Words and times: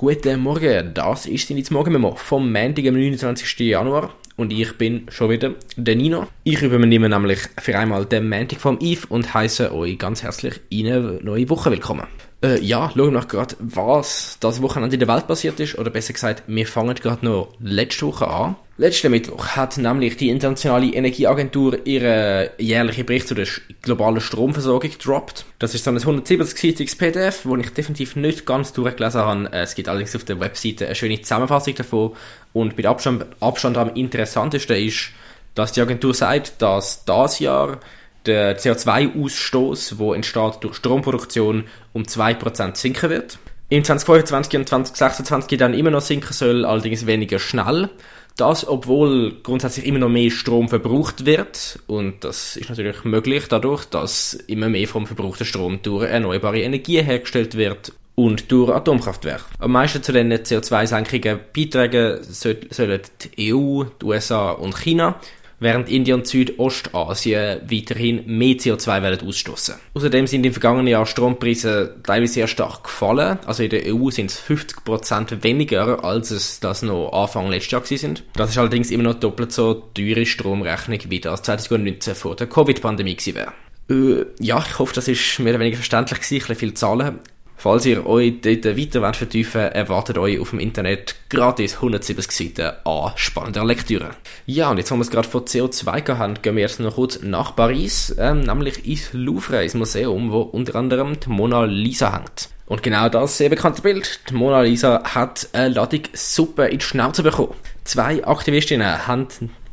Guten 0.00 0.40
Morgen, 0.40 0.94
das 0.94 1.26
ist 1.26 1.50
die 1.50 1.62
Morgenmemo 1.68 2.14
vom 2.14 2.50
Montag, 2.50 2.86
am 2.86 2.94
29. 2.94 3.58
Januar 3.58 4.14
und 4.38 4.50
ich 4.50 4.78
bin 4.78 5.04
schon 5.10 5.28
wieder 5.28 5.52
der 5.76 5.94
Nino. 5.94 6.26
Ich 6.42 6.62
übernehme 6.62 7.10
nämlich 7.10 7.40
für 7.58 7.78
einmal 7.78 8.06
den 8.06 8.30
Montag 8.30 8.60
vom 8.60 8.78
Eve 8.80 9.06
und 9.10 9.34
heiße 9.34 9.74
euch 9.74 9.98
ganz 9.98 10.22
herzlich 10.22 10.58
in 10.70 10.86
eine 10.86 11.20
neue 11.22 11.50
Woche 11.50 11.70
willkommen. 11.70 12.06
Äh, 12.42 12.62
ja, 12.62 12.90
schauen 12.96 13.12
wir 13.12 13.26
gerade, 13.26 13.56
was 13.58 14.38
das 14.40 14.62
Wochenende 14.62 14.96
in 14.96 15.00
der 15.00 15.08
Welt 15.08 15.26
passiert 15.26 15.60
ist, 15.60 15.78
oder 15.78 15.90
besser 15.90 16.14
gesagt, 16.14 16.44
wir 16.46 16.66
fangen 16.66 16.94
gerade 16.94 17.26
noch 17.26 17.52
letzte 17.60 18.06
Woche 18.06 18.26
an. 18.26 18.56
Letzten 18.80 19.10
Mittwoch 19.10 19.46
hat 19.48 19.76
nämlich 19.76 20.16
die 20.16 20.30
Internationale 20.30 20.86
Energieagentur 20.86 21.86
ihren 21.86 22.48
jährlichen 22.56 23.04
Bericht 23.04 23.28
zu 23.28 23.34
der 23.34 23.46
globalen 23.82 24.22
Stromversorgung 24.22 24.90
gedroppt. 24.90 25.44
Das 25.58 25.74
ist 25.74 25.84
so 25.84 25.90
ein 25.90 25.98
170-seitiges 25.98 26.96
PDF, 26.96 27.44
wo 27.44 27.58
ich 27.58 27.74
definitiv 27.74 28.16
nicht 28.16 28.46
ganz 28.46 28.72
durchgelesen 28.72 29.20
habe. 29.20 29.52
Es 29.52 29.74
gibt 29.74 29.86
allerdings 29.86 30.16
auf 30.16 30.24
der 30.24 30.40
Webseite 30.40 30.86
eine 30.86 30.94
schöne 30.94 31.20
Zusammenfassung 31.20 31.74
davon. 31.74 32.12
Und 32.54 32.74
mit 32.78 32.86
Abstand, 32.86 33.26
Abstand 33.40 33.76
am 33.76 33.92
interessantesten 33.96 34.76
ist, 34.78 35.10
dass 35.54 35.72
die 35.72 35.82
Agentur 35.82 36.14
sagt, 36.14 36.62
dass 36.62 37.04
das 37.04 37.38
Jahr 37.38 37.80
der 38.24 38.58
CO2-Ausstoß, 38.58 39.98
der 39.98 40.14
entsteht 40.14 40.54
durch 40.62 40.76
Stromproduktion, 40.76 41.64
um 41.92 42.04
2% 42.04 42.76
sinken 42.76 43.10
wird. 43.10 43.38
Im 43.68 43.84
2025 43.84 44.56
und 44.58 44.68
2026 44.68 45.58
dann 45.58 45.74
immer 45.74 45.90
noch 45.90 46.00
sinken 46.00 46.32
soll, 46.32 46.64
allerdings 46.64 47.04
weniger 47.06 47.38
schnell. 47.38 47.90
Das, 48.36 48.66
obwohl 48.66 49.36
grundsätzlich 49.42 49.86
immer 49.86 49.98
noch 49.98 50.08
mehr 50.08 50.30
Strom 50.30 50.68
verbraucht 50.68 51.26
wird. 51.26 51.78
Und 51.86 52.24
das 52.24 52.56
ist 52.56 52.68
natürlich 52.68 53.04
möglich 53.04 53.48
dadurch, 53.48 53.84
dass 53.84 54.34
immer 54.34 54.68
mehr 54.68 54.88
vom 54.88 55.06
verbrauchten 55.06 55.46
Strom 55.46 55.80
durch 55.82 56.08
erneuerbare 56.08 56.60
Energie 56.60 57.02
hergestellt 57.02 57.56
wird 57.56 57.92
und 58.14 58.50
durch 58.52 58.70
Atomkraftwerke. 58.70 59.44
Am 59.58 59.72
meisten 59.72 60.02
zu 60.02 60.12
den 60.12 60.32
CO2-Senkungen 60.32 61.40
beitragen 61.54 62.22
sollen 62.22 63.00
die 63.36 63.52
EU, 63.52 63.84
die 64.00 64.04
USA 64.04 64.50
und 64.50 64.76
China 64.76 65.18
während 65.60 65.88
Indien 65.88 66.20
und 66.20 66.26
Südostasien 66.26 67.60
weiterhin 67.70 68.22
mehr 68.26 68.56
CO2 68.56 69.02
werden 69.02 69.28
ausstoßen. 69.28 69.76
Außerdem 69.94 70.26
sind 70.26 70.44
im 70.44 70.52
vergangenen 70.52 70.88
Jahr 70.88 71.06
Strompreise 71.06 71.96
teilweise 72.02 72.32
sehr 72.32 72.48
stark 72.48 72.84
gefallen. 72.84 73.38
Also 73.46 73.62
in 73.62 73.70
der 73.70 73.94
EU 73.94 74.10
sind 74.10 74.30
es 74.30 74.40
50% 74.42 75.42
weniger, 75.42 76.04
als 76.04 76.30
es 76.30 76.60
das 76.60 76.82
noch 76.82 77.12
Anfang 77.12 77.48
letztes 77.48 77.72
Jahr 77.72 77.84
sind. 77.84 78.24
Das 78.34 78.50
ist 78.50 78.58
allerdings 78.58 78.90
immer 78.90 79.04
noch 79.04 79.14
doppelt 79.14 79.52
so 79.52 79.74
teure 79.74 80.26
Stromrechnung, 80.26 81.00
wie 81.08 81.20
das 81.20 81.42
2019 81.42 82.14
vor 82.14 82.36
der 82.36 82.48
Covid-Pandemie 82.48 83.16
gewesen 83.16 83.36
wäre. 83.36 83.52
Äh, 83.90 84.26
ja, 84.38 84.64
ich 84.66 84.78
hoffe, 84.78 84.94
das 84.94 85.08
ist 85.08 85.38
mehr 85.40 85.52
oder 85.52 85.60
weniger 85.60 85.76
verständlich 85.76 86.20
gewesen, 86.20 86.34
ein 86.34 86.38
bisschen 86.38 86.56
viel 86.56 86.74
Zahlen. 86.74 87.18
Falls 87.62 87.84
ihr 87.84 88.06
euch 88.06 88.40
dort 88.40 88.64
weiter 88.64 89.02
wollt 89.02 89.16
vertiefen 89.16 89.60
erwartet 89.60 90.16
euch 90.16 90.40
auf 90.40 90.48
dem 90.48 90.60
Internet 90.60 91.14
gratis 91.28 91.74
170 91.74 92.32
Seiten 92.56 92.74
an 92.86 93.12
spannender 93.16 93.66
Lektüre. 93.66 94.12
Ja, 94.46 94.70
und 94.70 94.78
jetzt, 94.78 94.90
wo 94.90 94.94
wir 94.94 95.02
es 95.02 95.10
gerade 95.10 95.28
von 95.28 95.44
CO2 95.44 96.16
haben, 96.16 96.40
gehen 96.40 96.56
wir 96.56 96.62
jetzt 96.62 96.80
noch 96.80 96.94
kurz 96.94 97.20
nach 97.22 97.54
Paris, 97.54 98.16
ähm, 98.18 98.40
nämlich 98.40 98.86
ins 98.86 99.12
Louvre, 99.12 99.62
ins 99.62 99.74
Museum, 99.74 100.32
wo 100.32 100.40
unter 100.40 100.74
anderem 100.76 101.20
die 101.20 101.28
Mona 101.28 101.64
Lisa 101.64 102.14
hängt. 102.16 102.48
Und 102.64 102.82
genau 102.82 103.10
das 103.10 103.36
sehr 103.36 103.50
bekannte 103.50 103.82
Bild. 103.82 104.20
Die 104.30 104.34
Mona 104.34 104.62
Lisa 104.62 105.02
hat 105.04 105.50
eine 105.52 105.74
Ladung 105.74 106.04
Suppe 106.14 106.64
in 106.68 106.78
die 106.78 106.84
Schnauze 106.86 107.22
bekommen. 107.22 107.56
Zwei 107.84 108.24
Aktivistinnen 108.24 109.06
haben 109.06 109.28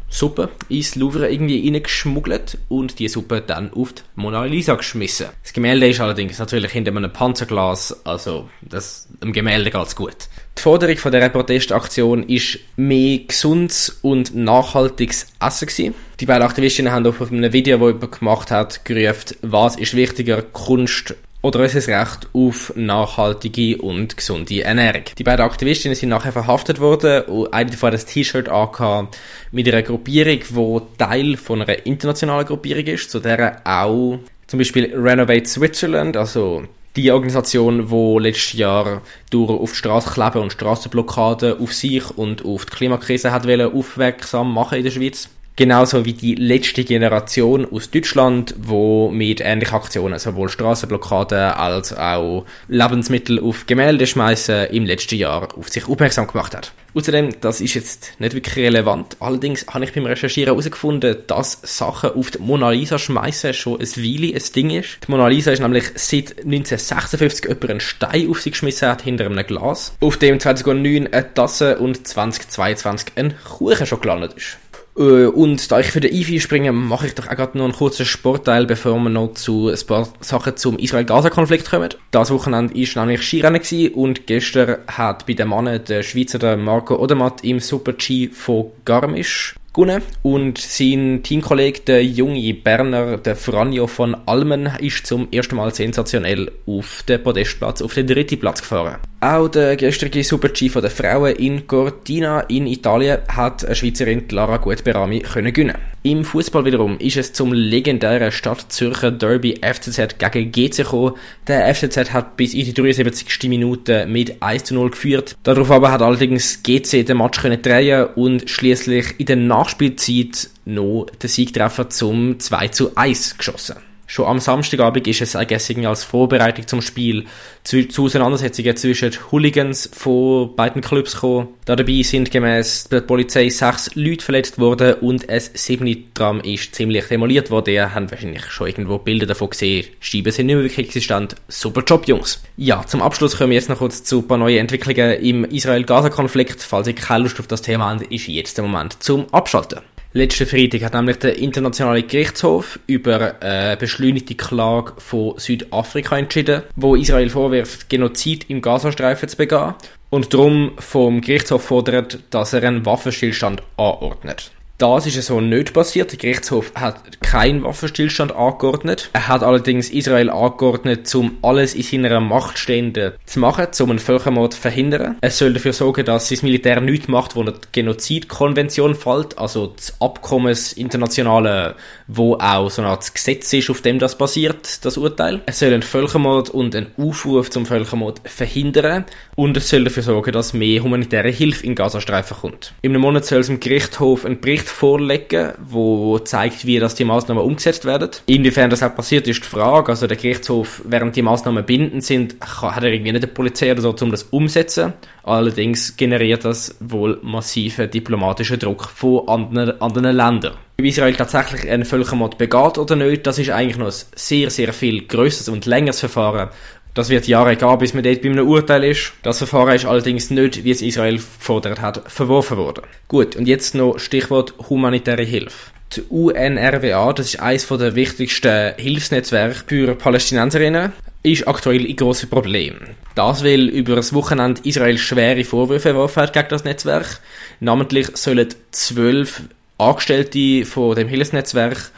Suppe 0.10 0.50
ins 0.70 0.96
Louvre 0.96 1.30
irgendwie 1.30 1.64
reingeschmuggelt 1.64 2.58
und 2.70 3.00
die 3.00 3.08
Suppe 3.08 3.42
dann 3.42 3.74
auf 3.74 3.94
die 3.94 4.02
Mona 4.16 4.46
Lisa 4.46 4.76
geschmissen. 4.76 5.28
Das 5.44 5.54
Gemälde 5.54 5.88
ist 5.88 6.00
allerdings 6.00 6.40
natürlich 6.40 6.72
hinter 6.72 6.92
einem 6.92 7.12
Panzerglas, 7.12 8.06
also 8.06 8.50
das, 8.62 9.08
dem 9.22 9.34
Gemälde 9.34 9.72
geht's 9.72 9.96
gut. 9.96 10.16
Die 10.58 10.62
Forderung 10.62 10.98
von 10.98 11.12
der 11.12 11.30
Protestaktion 11.30 12.24
ist 12.24 12.60
mehr 12.78 13.20
gesundes 13.20 14.00
und 14.02 14.34
nachhaltiges 14.34 15.28
Essen 15.40 15.68
gewesen. 15.68 15.96
Die 16.20 16.26
beiden 16.26 16.48
Aktivistinnen 16.48 16.92
haben 16.92 17.06
auf 17.06 17.32
einem 17.32 17.54
Video, 17.54 17.78
das 17.78 17.88
jemand 17.94 18.20
gemacht 18.20 18.50
hat, 18.50 18.84
gerufen, 18.84 19.36
was 19.44 19.76
ist 19.76 19.96
wichtiger, 19.96 20.42
Kunst 20.42 21.14
oder 21.48 21.62
unser 21.62 21.88
Recht 21.88 22.28
auf 22.34 22.74
nachhaltige 22.76 23.78
und 23.78 24.18
gesunde 24.18 24.64
Ernährung. 24.64 25.04
Die 25.18 25.24
beiden 25.24 25.46
Aktivistinnen 25.46 25.96
sind 25.96 26.10
nachher 26.10 26.34
verhaftet 26.34 26.82
worden 26.82 27.22
und 27.24 27.54
eine 27.54 27.72
davon 27.72 27.94
hat 27.94 28.02
ein 28.02 28.06
T-Shirt 28.06 28.50
angehabt 28.50 29.18
mit 29.54 29.66
einer 29.70 29.82
Gruppierung, 29.82 30.42
die 30.50 30.98
Teil 30.98 31.38
von 31.38 31.62
einer 31.62 31.86
internationalen 31.86 32.46
Gruppierung 32.46 32.84
ist, 32.88 33.10
zu 33.10 33.22
der 33.22 33.62
auch 33.64 34.20
zum 34.46 34.60
Beispiel 34.60 34.94
Renovate 34.94 35.46
Switzerland, 35.46 36.18
also 36.18 36.64
die 36.98 37.12
Organisation, 37.12 37.88
die 37.88 38.24
letztes 38.24 38.54
Jahr 38.54 39.02
durch 39.30 39.50
auf 39.50 39.72
die 39.72 39.78
Straße 39.78 40.10
kleben 40.10 40.42
und 40.42 40.52
Straßenblockaden 40.52 41.62
auf 41.62 41.74
sich 41.74 42.10
und 42.18 42.44
auf 42.44 42.66
die 42.66 42.76
Klimakrise 42.76 43.32
hat 43.32 43.48
aufmerksam 43.48 44.54
machen 44.54 44.80
in 44.80 44.84
der 44.84 44.92
Schweiz 44.92 45.30
Genauso 45.58 46.06
wie 46.06 46.14
die 46.14 46.36
letzte 46.36 46.84
Generation 46.84 47.66
aus 47.72 47.90
Deutschland, 47.90 48.54
wo 48.60 49.10
mit 49.10 49.42
ähnlichen 49.42 49.74
Aktionen 49.74 50.20
sowohl 50.20 50.50
Straßenblockaden 50.50 51.54
als 51.54 51.98
auch 51.98 52.46
Lebensmittel 52.68 53.40
auf 53.40 53.66
Gemälde 53.66 54.06
schmeißen 54.06 54.68
im 54.68 54.86
letzten 54.86 55.16
Jahr 55.16 55.48
auf 55.58 55.70
sich 55.70 55.90
aufmerksam 55.90 56.28
gemacht 56.28 56.56
hat. 56.56 56.74
Außerdem, 56.94 57.42
das 57.42 57.60
ist 57.60 57.74
jetzt 57.74 58.12
nicht 58.20 58.36
wirklich 58.36 58.56
relevant. 58.56 59.18
Allerdings 59.20 59.66
habe 59.68 59.86
ich 59.86 59.94
beim 59.94 60.06
Recherchieren 60.06 60.54
herausgefunden, 60.54 61.18
dass 61.26 61.60
Sachen 61.64 62.12
auf 62.12 62.30
die 62.30 62.40
Mona 62.40 62.70
Lisa 62.70 63.00
schmeißen 63.00 63.56
schon 63.56 63.80
ein 63.80 63.88
Weile 63.98 64.36
ein 64.36 64.44
Ding 64.56 64.70
ist. 64.70 65.00
Die 65.08 65.12
Mona 65.12 65.28
Lisa 65.28 65.52
ist 65.52 65.60
nämlich 65.60 65.86
seit 65.96 66.38
1956 66.38 67.46
jemand 67.46 67.70
einen 67.70 67.80
Stein 67.80 68.30
auf 68.30 68.42
sie 68.42 68.52
geschmissen 68.52 68.90
hat 68.90 69.02
hinter 69.02 69.26
einem 69.26 69.46
Glas, 69.46 69.96
auf 70.02 70.18
dem 70.18 70.40
2009 70.40 71.08
eine 71.08 71.34
Tasse 71.34 71.80
und 71.80 72.08
2022 72.08 73.14
ein 73.16 73.34
Kuchen 73.44 73.88
schon 73.88 74.02
gelandet 74.02 74.34
ist. 74.36 74.58
Äh, 74.98 75.26
und 75.28 75.72
da 75.72 75.80
ich 75.80 75.88
für 75.88 76.00
den 76.00 76.14
Ivy 76.14 76.40
springe, 76.40 76.72
mache 76.72 77.08
ich 77.08 77.16
doch 77.16 77.28
auch 77.28 77.36
gerade 77.36 77.58
noch 77.58 77.66
einen 77.66 77.74
kurzen 77.74 78.06
Sportteil, 78.06 78.66
bevor 78.66 78.98
wir 79.00 79.10
noch 79.10 79.34
zu 79.34 79.70
ein 79.70 79.88
paar 79.88 80.08
Sachen 80.22 80.58
zum 80.58 80.80
Israel-Gaza-Konflikt 80.80 81.70
kommen. 81.70 81.90
Das 82.12 82.32
Wochenende 82.32 82.74
war 82.74 83.06
nämlich 83.06 83.24
Skirennen 83.24 83.62
gewesen 83.62 83.94
und 83.94 84.28
gestern 84.28 84.78
hat 84.88 85.26
bei 85.26 85.34
den 85.34 85.50
Mannen 85.50 85.84
der 85.86 86.04
Schweizer 86.04 86.58
Marco 86.58 86.96
Odermatt 86.96 87.44
im 87.44 87.60
Super-G 87.60 88.30
von 88.30 88.72
Garmisch 88.86 89.56
gewonnen. 89.78 90.02
Und 90.24 90.58
sein 90.58 91.22
Teamkollege, 91.24 91.82
der 91.82 92.04
junge 92.04 92.54
Berner, 92.54 93.18
der 93.18 93.36
Franjo 93.36 93.88
von 93.88 94.18
Almen, 94.26 94.70
ist 94.80 95.06
zum 95.06 95.28
ersten 95.32 95.56
Mal 95.56 95.74
sensationell 95.74 96.52
auf 96.66 97.04
den 97.08 97.22
Podestplatz, 97.22 97.82
auf 97.82 97.94
den 97.94 98.08
dritten 98.08 98.40
Platz 98.40 98.62
gefahren. 98.62 98.98
Auch 99.20 99.48
der 99.48 99.76
gestrige 99.78 100.24
Super-G 100.24 100.70
von 100.70 100.84
der 100.84 100.92
Frauen 100.92 101.36
in 101.38 101.66
Cortina 101.66 102.42
in 102.42 102.68
Italien 102.68 103.18
hat 103.28 103.66
eine 103.66 103.74
Schweizerin 103.74 104.26
Lara 104.30 104.58
Gutberami 104.58 105.22
können 105.22 105.52
gewinnen. 105.52 105.78
Im 106.04 106.24
Fußball 106.24 106.64
wiederum 106.64 107.00
ist 107.00 107.18
es 107.18 107.34
zum 107.34 107.52
legendären 107.52 108.32
Stadt 108.32 108.72
Zürcher 108.72 109.12
Derby 109.12 109.60
FCZ 109.62 110.20
gegen 110.20 110.52
GC 110.52 110.78
gekommen. 110.78 111.16
Der 111.48 111.74
FCZ 111.74 112.14
hat 112.14 112.38
bis 112.38 112.54
in 112.54 112.66
die 112.66 112.74
73. 112.74 113.50
Minute 113.50 114.06
mit 114.06 114.42
1 114.42 114.66
zu 114.66 114.76
0 114.76 114.92
geführt. 114.92 115.36
Darauf 115.42 115.72
aber 115.72 115.92
hat 115.92 116.04
allerdings 116.04 116.62
GC 116.62 117.04
den 117.04 117.18
Match 117.18 117.42
können 117.42 117.62
drehen 117.62 118.06
und 118.16 118.50
schließlich 118.50 119.16
in 119.20 119.26
der 119.26 119.36
Nachspielzeit 119.68 120.50
noch 120.64 121.08
den 121.22 121.30
Siegtreffer 121.30 121.90
zum 121.90 122.40
2 122.40 122.68
zu 122.70 122.96
1 122.96 123.38
geschossen. 123.38 123.76
Schon 124.10 124.26
am 124.26 124.40
Samstagabend 124.40 125.06
ist 125.06 125.22
es 125.22 125.36
eigentlich 125.36 125.86
als 125.86 126.06
Vorbereitung 126.06 126.66
zum 126.66 126.82
Spiel 126.82 127.26
zu, 127.66 127.86
zu 127.90 128.06
Auseinandersetzungen 128.06 128.76
zwischen 128.78 129.12
Hooligans 129.32 129.90
von 129.94 130.56
beiden 130.56 130.82
Clubs 130.82 131.16
gekommen. 131.16 131.50
Dabei 131.66 132.02
sind 132.04 132.32
gemäß 132.32 132.86
der 132.86 133.02
Polizei 133.02 133.50
sechs 133.50 133.94
Leute 133.96 134.24
verletzt 134.24 134.60
worden 134.60 134.94
und 135.02 135.30
ein 135.30 135.42
siebte 135.54 135.98
Tram 136.14 136.40
ist 136.40 136.74
ziemlich 136.74 137.06
demoliert 137.10 137.52
worden. 137.52 137.74
Ihr 137.74 137.94
habt 137.94 138.12
wahrscheinlich 138.12 138.46
schon 138.46 138.68
irgendwo 138.68 138.98
Bilder 138.98 139.26
davon 139.26 139.50
gesehen. 139.50 139.88
Scheiben 140.00 140.32
sind 140.32 140.46
nicht 140.46 140.56
mehr 140.56 140.64
wirklich 140.64 140.88
existent. 140.88 141.36
Super 141.50 141.84
Job, 141.86 142.08
Jungs. 142.08 142.42
Ja, 142.56 142.86
zum 142.88 143.02
Abschluss 143.02 143.38
kommen 143.38 143.50
wir 143.50 143.56
jetzt 143.56 143.68
noch 143.68 143.80
kurz 143.80 144.06
zu 144.06 144.20
ein 144.20 144.28
paar 144.28 144.38
neuen 144.38 144.60
Entwicklungen 144.60 145.20
im 145.20 145.44
Israel-Gaza-Konflikt. 145.44 146.62
Falls 146.62 146.88
ihr 146.88 146.96
keine 146.96 147.24
Lust 147.24 147.42
auf 147.42 147.48
das 147.48 147.62
Thema 147.62 147.90
habt, 147.90 148.04
ist 148.04 148.28
jetzt 148.28 148.58
der 148.58 148.64
Moment 148.64 149.04
zum 149.04 149.32
Abschalten. 149.34 149.82
Letzten 150.18 150.48
Freitag 150.48 150.82
hat 150.82 150.96
nämlich 150.96 151.20
der 151.20 151.38
Internationale 151.38 152.02
Gerichtshof 152.02 152.80
über 152.88 153.36
eine 153.40 153.78
beschleunigte 153.78 154.34
Klage 154.34 154.94
von 154.98 155.38
Südafrika 155.38 156.18
entschieden, 156.18 156.64
wo 156.76 156.96
Israel 156.96 157.30
vorwirft, 157.30 157.88
Genozid 157.88 158.50
im 158.50 158.64
Gazastreifen 158.64 159.30
zu 159.30 159.38
begehen 159.38 159.76
und 160.10 160.34
darum 160.34 160.72
vom 160.80 161.22
Gerichtshof 161.22 161.66
fordert, 161.66 162.18
dass 162.32 162.54
er 162.54 162.64
einen 162.64 162.84
Waffenstillstand 162.84 163.62
anordnet. 163.78 164.50
Das 164.78 165.08
ist 165.08 165.20
so 165.26 165.42
nicht 165.42 165.74
passiert. 165.74 166.12
Der 166.12 166.20
Gerichtshof 166.20 166.72
hat 166.76 167.20
keinen 167.22 167.64
Waffenstillstand 167.64 168.32
angeordnet. 168.36 169.10
Er 169.12 169.28
hat 169.28 169.42
allerdings 169.42 169.90
Israel 169.90 170.30
angeordnet, 170.30 171.14
um 171.16 171.40
alles 171.42 171.74
in 171.74 172.04
seiner 172.04 172.20
Macht 172.20 172.60
Stehende 172.60 173.18
zu 173.26 173.40
machen, 173.40 173.68
um 173.80 173.90
einen 173.90 173.98
Völkermord 173.98 174.54
zu 174.54 174.62
verhindern. 174.62 175.18
Es 175.22 175.40
soll 175.40 175.54
dafür 175.54 175.74
sorgen, 175.74 176.06
dass 176.06 176.30
das 176.30 176.44
Militär 176.44 176.80
nichts 176.80 177.08
macht, 177.08 177.36
wo 177.36 177.42
eine 177.42 177.56
Genozidkonvention 177.72 178.94
fällt, 178.94 179.36
also 179.40 179.74
das 179.76 180.00
Abkommens 180.00 180.74
internationale, 180.74 181.76
wo 182.06 182.36
auch 182.36 182.70
so 182.70 182.84
eine 182.84 182.92
Art 182.92 183.12
Gesetz 183.12 183.52
ist, 183.54 183.72
auf 183.72 183.82
dem 183.82 183.98
das 183.98 184.16
basiert, 184.16 184.86
das 184.86 184.98
Urteil. 184.98 185.42
Es 185.48 185.58
soll 185.58 185.74
einen 185.74 185.82
Völkermord 185.82 186.52
und 186.52 186.76
einen 186.76 186.92
Aufruf 186.98 187.50
zum 187.50 187.66
Völkermord 187.66 188.22
verhindern 188.26 189.06
und 189.36 189.58
es 189.58 189.70
soll 189.70 189.86
dafür 189.86 190.04
sorgen, 190.04 190.32
dass 190.34 190.54
mehr 190.54 190.84
humanitäre 190.84 191.30
Hilfe 191.30 191.66
in 191.66 191.74
Gazastreifen 191.74 192.38
kommt. 192.38 192.74
Im 192.84 192.94
Monat 192.94 193.26
soll 193.26 193.40
es 193.40 193.50
im 193.50 193.60
Gerichtshof 193.60 194.24
einen 194.24 194.40
Bericht 194.40 194.67
Bericht 194.68 194.70
vorlegen, 194.70 195.54
wo 195.60 196.20
zeigt, 196.20 196.66
wie 196.66 196.80
das 196.80 196.96
die 196.96 197.06
Maßnahmen 197.06 197.44
umgesetzt 197.44 197.86
werden. 197.86 198.10
Inwiefern 198.26 198.70
das 198.70 198.84
auch 198.84 198.96
passiert, 198.96 199.28
ist 199.28 199.44
die 199.44 199.48
Frage. 199.48 199.90
Also 199.90 200.08
der 200.08 200.18
Gerichtshof, 200.18 200.82
während 200.86 201.16
die 201.16 201.22
Maßnahmen 201.22 201.66
bindend 201.66 202.04
sind, 202.04 202.36
hat 202.42 202.84
er 202.84 202.92
irgendwie 202.92 203.12
nicht 203.12 203.24
eine 203.24 203.34
Polizei 203.34 203.72
oder 203.72 203.82
so, 203.82 203.96
um 204.02 204.12
das 204.12 204.24
umzusetzen. 204.24 204.94
Allerdings 205.24 205.98
generiert 205.98 206.46
das 206.46 206.76
wohl 206.80 207.20
massiven 207.22 207.90
diplomatischen 207.90 208.60
Druck 208.60 208.90
von 208.90 209.28
anderen, 209.28 209.82
anderen 209.82 210.16
Ländern. 210.16 210.54
Ob 210.80 210.86
Israel 210.86 211.16
tatsächlich 211.16 211.70
einen 211.70 211.86
Völkermord 211.86 212.38
begeht 212.38 212.78
oder 212.78 212.96
nicht, 212.96 213.26
das 213.26 213.40
ist 213.40 213.50
eigentlich 213.50 213.78
noch 213.78 213.88
ein 213.88 214.04
sehr, 214.16 214.52
sehr 214.52 214.72
viel 214.74 215.08
größeres 215.08 215.50
und 215.50 215.66
längeres 215.66 216.00
Verfahren, 216.00 216.50
das 216.98 217.10
wird 217.10 217.28
Jahre 217.28 217.56
gehen, 217.56 217.78
bis 217.78 217.94
man 217.94 218.04
dort 218.04 218.22
bei 218.24 218.30
einem 218.30 218.48
Urteil 218.48 218.84
ist. 218.86 219.14
Das 219.22 219.38
Verfahren 219.38 219.76
ist 219.76 219.86
allerdings 219.86 220.32
nicht, 220.32 220.64
wie 220.64 220.72
es 220.72 220.82
Israel 220.82 221.18
gefordert 221.18 221.80
hat, 221.80 222.02
verworfen 222.12 222.58
worden. 222.58 222.84
Gut, 223.08 223.36
und 223.36 223.48
jetzt 223.48 223.76
noch 223.76 224.00
Stichwort 224.00 224.56
humanitäre 224.70 225.24
Hilfe. 225.24 225.72
Die 225.96 226.02
UNRWA, 226.10 227.14
das 227.14 227.28
ist 227.28 227.40
eines 227.40 227.68
der 227.68 227.96
wichtigsten 227.96 228.74
Hilfsnetzwerke 228.78 229.64
für 229.68 229.96
Palästinenserinnen, 229.96 230.92
ist 231.22 231.48
aktuell 231.48 231.86
ein 231.86 231.96
grosses 231.96 232.30
Problem. 232.30 232.76
Das, 233.14 233.44
weil 233.44 233.70
über 233.70 233.96
das 233.96 234.14
Wochenende 234.14 234.62
Israel 234.64 234.98
schwere 234.98 235.44
Vorwürfe 235.44 235.90
geworfen 235.90 236.24
hat 236.24 236.34
gegen 236.34 236.50
das 236.50 236.64
Netzwerk. 236.64 237.20
Namentlich 237.60 238.18
sollen 238.18 238.48
zwölf 238.72 239.44
Angestellte 239.78 240.66
von 240.66 240.96
dem 240.96 241.08
Hilfsnetzwerk 241.08 241.92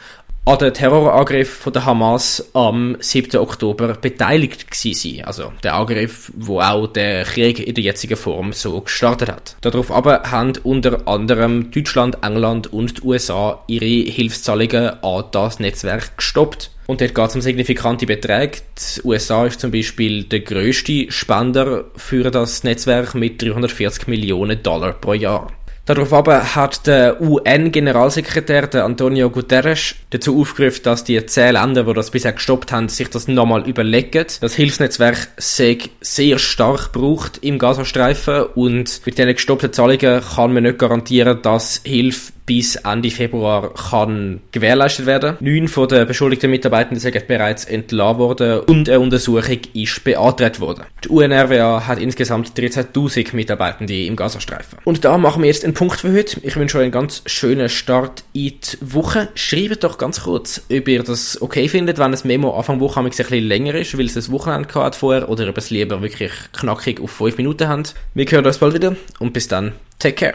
an 0.50 0.58
den 0.58 0.74
Terrorangriff 0.74 1.48
von 1.48 1.72
der 1.72 1.84
Hamas 1.84 2.50
am 2.54 2.96
7. 2.98 3.38
Oktober 3.38 3.94
beteiligt 3.94 4.68
gewesen. 4.68 5.24
Also 5.24 5.52
der 5.62 5.76
Angriff, 5.76 6.32
wo 6.36 6.60
auch 6.60 6.88
der 6.88 7.22
Krieg 7.22 7.64
in 7.64 7.76
der 7.76 7.84
jetzigen 7.84 8.16
Form 8.16 8.52
so 8.52 8.80
gestartet 8.80 9.28
hat. 9.28 9.56
Darauf 9.60 9.92
aber 9.92 10.22
haben 10.24 10.54
unter 10.64 11.06
anderem 11.06 11.70
Deutschland, 11.70 12.18
England 12.22 12.72
und 12.72 12.98
die 12.98 13.02
USA 13.06 13.62
ihre 13.68 14.10
Hilfszahlungen 14.10 15.00
an 15.04 15.24
das 15.30 15.60
Netzwerk 15.60 16.16
gestoppt. 16.16 16.72
Und 16.88 17.00
dort 17.00 17.14
geht 17.14 17.28
es 17.28 17.34
um 17.36 17.40
signifikante 17.40 18.04
Beträge. 18.04 18.58
Die 18.76 19.06
USA 19.06 19.46
ist 19.46 19.60
zum 19.60 19.70
Beispiel 19.70 20.24
der 20.24 20.40
größte 20.40 21.12
Spender 21.12 21.84
für 21.94 22.28
das 22.32 22.64
Netzwerk 22.64 23.14
mit 23.14 23.40
340 23.40 24.08
Millionen 24.08 24.60
Dollar 24.60 24.94
pro 24.94 25.12
Jahr. 25.12 25.52
Darauf 25.90 26.12
aber 26.12 26.54
hat 26.54 26.86
der 26.86 27.20
UN-Generalsekretär, 27.20 28.72
Antonio 28.84 29.28
Guterres, 29.28 29.96
dazu 30.10 30.40
aufgerufen, 30.40 30.84
dass 30.84 31.02
die 31.02 31.26
zehn 31.26 31.54
Länder, 31.54 31.82
die 31.82 31.94
das 31.94 32.12
bisher 32.12 32.32
gestoppt 32.32 32.70
haben, 32.70 32.88
sich 32.88 33.10
das 33.10 33.26
nochmal 33.26 33.68
überlegen. 33.68 34.24
Das 34.40 34.54
Hilfsnetzwerk 34.54 35.26
sei 35.36 35.78
sehr 36.00 36.38
stark 36.38 36.92
gebraucht 36.92 37.40
im 37.42 37.58
Gazastreifen 37.58 38.44
und 38.54 39.04
mit 39.04 39.18
diesen 39.18 39.34
gestoppten 39.34 39.72
Zahlungen 39.72 40.20
kann 40.20 40.52
man 40.52 40.62
nicht 40.62 40.78
garantieren, 40.78 41.42
dass 41.42 41.80
Hilfe 41.84 42.34
bis 42.50 42.74
Ende 42.74 43.12
Februar 43.12 43.72
kann 43.74 44.40
gewährleistet 44.50 45.06
werden. 45.06 45.36
Neun 45.38 45.68
von 45.68 45.86
den 45.86 46.04
beschuldigten 46.04 46.50
Mitarbeitenden 46.50 46.98
sind 46.98 47.28
bereits 47.28 47.64
entlassen 47.64 48.18
worden 48.18 48.62
und 48.62 48.88
eine 48.88 48.98
Untersuchung 48.98 49.58
ist 49.72 50.02
beantragt 50.02 50.58
worden. 50.58 50.82
Die 51.04 51.10
UNRWA 51.10 51.86
hat 51.86 52.00
insgesamt 52.00 52.58
13.000 52.58 53.36
Mitarbeitende 53.36 54.04
im 54.04 54.16
Gazastreifen. 54.16 54.80
Und 54.82 55.04
da 55.04 55.16
machen 55.16 55.44
wir 55.44 55.46
jetzt 55.46 55.62
einen 55.64 55.74
Punkt 55.74 56.00
für 56.00 56.12
heute. 56.12 56.40
Ich 56.42 56.56
wünsche 56.56 56.78
euch 56.78 56.82
einen 56.82 56.90
ganz 56.90 57.22
schönen 57.26 57.68
Start 57.68 58.24
in 58.32 58.54
die 58.58 58.78
Woche. 58.80 59.28
Schreibt 59.36 59.84
doch 59.84 59.96
ganz 59.96 60.22
kurz, 60.24 60.60
ob 60.72 60.88
ihr 60.88 61.04
das 61.04 61.40
okay 61.40 61.68
findet, 61.68 62.00
wenn 62.00 62.10
das 62.10 62.24
Memo 62.24 62.58
Anfang 62.58 62.80
Woche 62.80 62.98
ein 62.98 63.08
bisschen 63.10 63.44
länger 63.44 63.76
ist, 63.76 63.96
weil 63.96 64.06
es 64.06 64.14
das 64.14 64.32
Wochenende 64.32 64.74
hat 64.74 64.96
vorher, 64.96 65.28
oder 65.28 65.48
ob 65.48 65.56
es 65.56 65.70
lieber 65.70 66.02
wirklich 66.02 66.32
knackig 66.52 67.00
auf 67.00 67.12
5 67.12 67.36
Minuten 67.36 67.68
habt. 67.68 67.94
Wir 68.14 68.26
hören 68.26 68.44
uns 68.44 68.58
bald 68.58 68.74
wieder 68.74 68.96
und 69.20 69.32
bis 69.32 69.46
dann, 69.46 69.74
take 70.00 70.16
care. 70.16 70.34